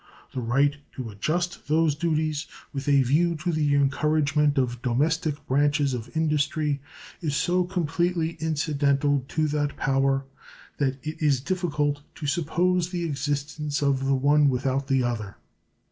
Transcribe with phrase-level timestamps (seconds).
[0.33, 5.93] The right to adjust those duties with a view to the encouragement of domestic branches
[5.93, 6.81] of industry
[7.21, 10.25] is so completely incidental to that power
[10.79, 15.37] that it is difficult to suppose the existence of the one without the other.